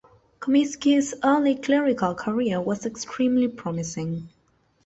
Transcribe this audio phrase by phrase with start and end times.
[0.39, 4.29] Comiskey's early clerical career was extremely promising.